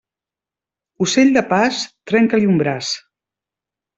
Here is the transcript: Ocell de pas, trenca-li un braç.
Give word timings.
Ocell 1.05 1.33
de 1.35 1.43
pas, 1.51 1.83
trenca-li 2.13 2.49
un 2.53 2.57
braç. 2.65 2.89